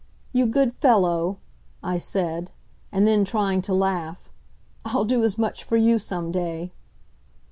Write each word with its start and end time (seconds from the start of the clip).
"You 0.33 0.47
good 0.47 0.73
fellow!" 0.73 1.37
I 1.83 1.99
said, 1.99 2.49
and 2.91 3.05
then, 3.05 3.23
trying 3.23 3.61
to 3.61 3.71
laugh: 3.75 4.31
"I'll 4.83 5.05
do 5.05 5.23
as 5.23 5.37
much 5.37 5.63
for 5.63 5.77
you 5.77 5.99
some 5.99 6.31
day." 6.31 6.71